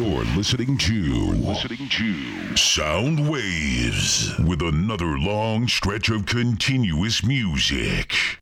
You're 0.00 0.24
listening 0.34 0.78
to 0.78 1.32
listening 1.32 1.86
to 1.90 2.14
Soundzwavez 2.54 4.42
with 4.48 4.62
another 4.62 5.18
long 5.18 5.68
stretch 5.68 6.08
of 6.08 6.24
continuous 6.24 7.22
music. 7.22 8.39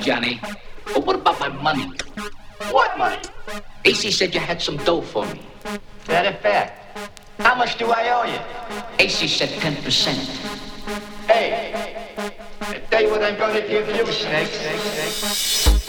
Johnny. 0.00 0.40
But 0.84 1.06
what 1.06 1.16
about 1.16 1.38
my 1.40 1.48
money? 1.48 1.90
What 2.70 2.98
money? 2.98 3.18
AC 3.84 4.10
said 4.10 4.34
you 4.34 4.40
had 4.40 4.60
some 4.60 4.76
dough 4.78 5.00
for 5.00 5.24
me. 5.26 5.40
That 6.06 6.26
a 6.26 6.36
fact? 6.38 6.98
How 7.38 7.54
much 7.54 7.78
do 7.78 7.90
I 7.90 8.10
owe 8.10 8.24
you? 8.24 8.38
AC 8.98 9.28
said 9.28 9.48
10%. 9.48 10.14
Hey, 11.26 11.74
I 12.60 12.78
tell 12.90 13.02
you 13.02 13.10
what 13.10 13.22
I'm 13.22 13.36
going 13.36 13.54
to 13.54 13.68
give 13.68 13.88
you, 13.88 14.12
Snake. 14.12 14.50
beginning 14.50 15.81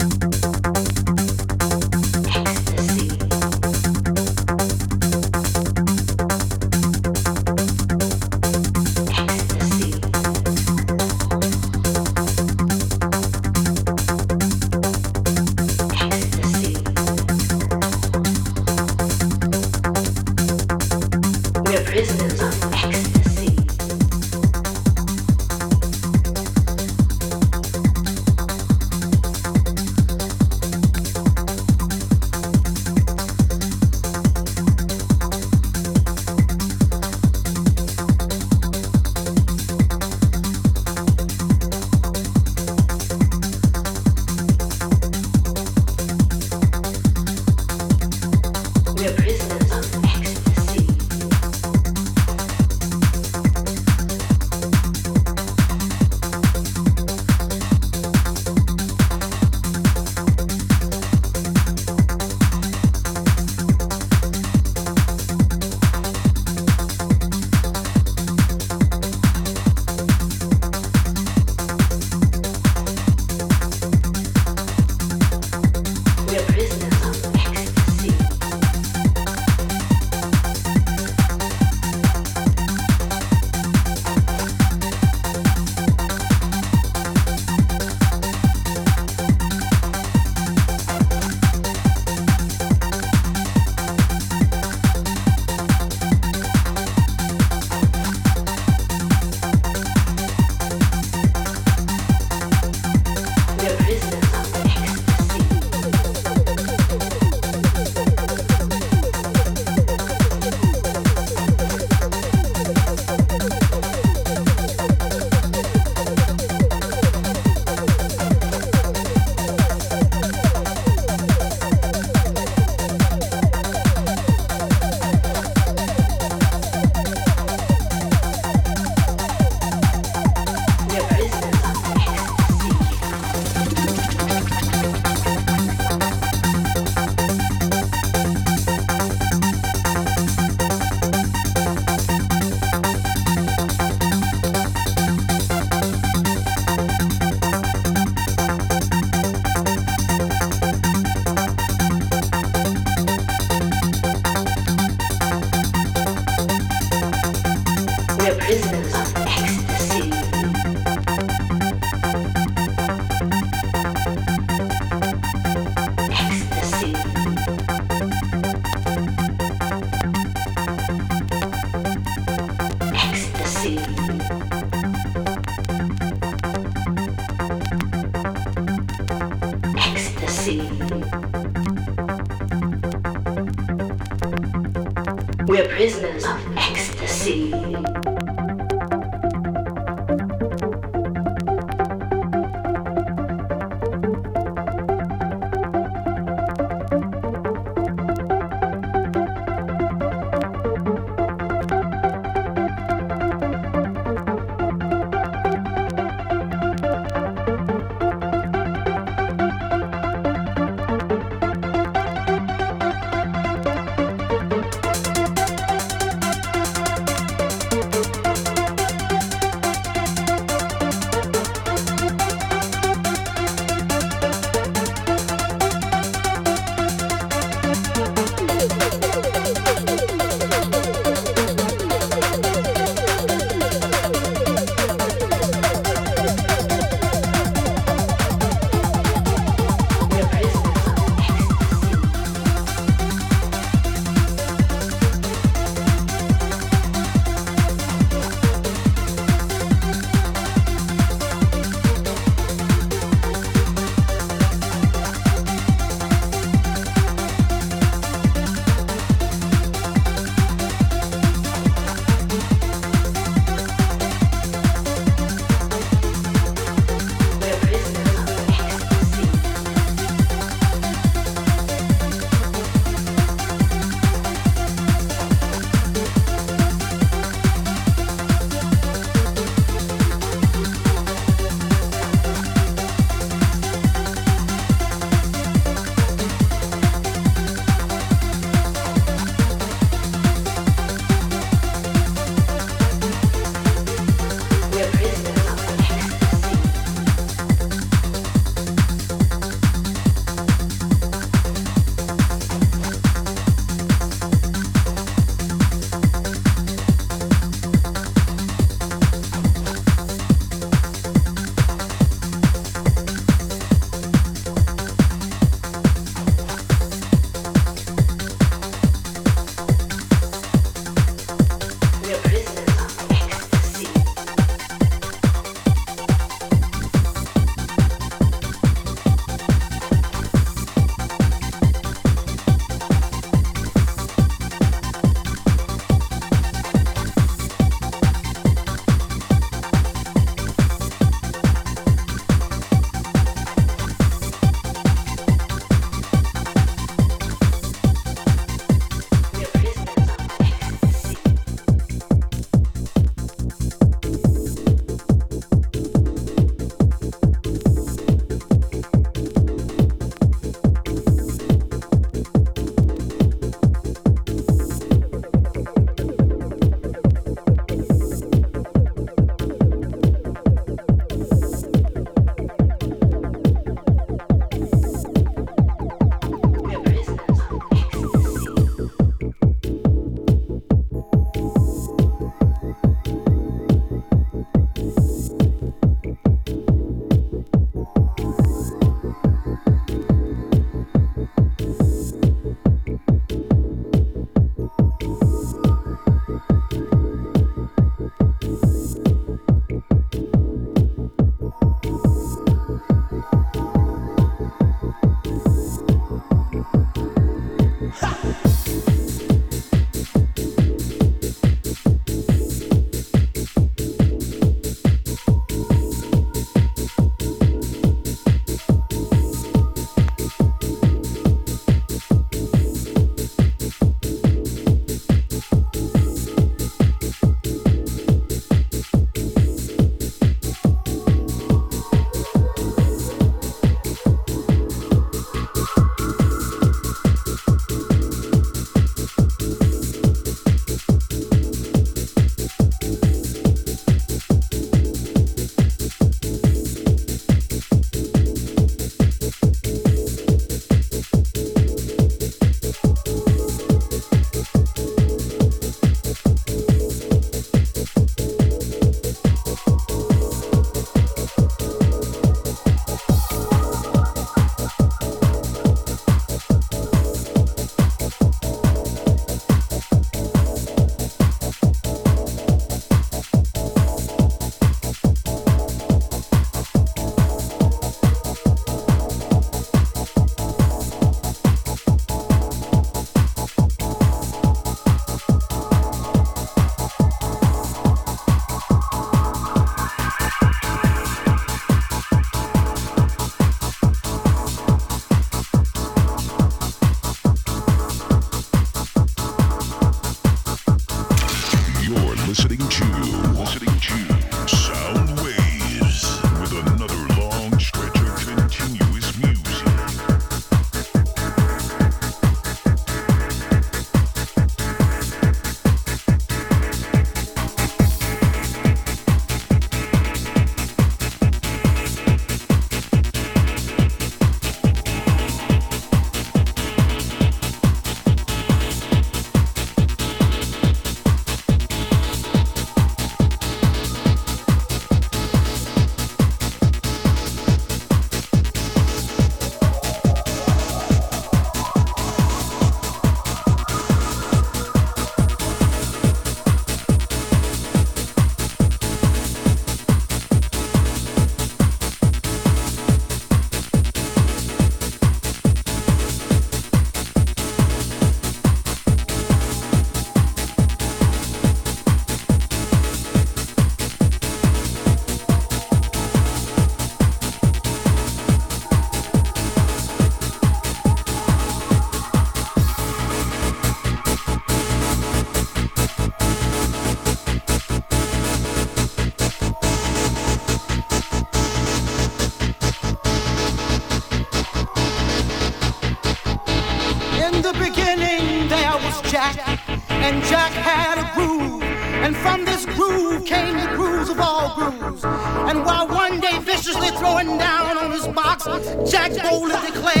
Jack 599.09 599.31
boldly 599.31 599.55
declared, 599.65 600.00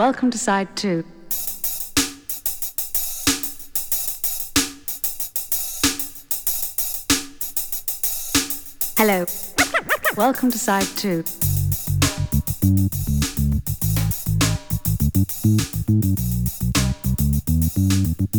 Welcome 0.00 0.30
to 0.30 0.38
side 0.38 0.74
two. 0.76 1.04
Hello. 8.96 9.26
Welcome 10.16 10.50
to 10.52 10.58
side 10.58 10.88
two. 10.96 11.22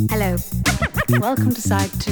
Hello. 0.09 0.37
Welcome 1.19 1.53
to 1.53 1.61
side 1.61 1.91
two. 2.01 2.10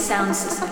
Sound 0.00 0.34
system. 0.34 0.63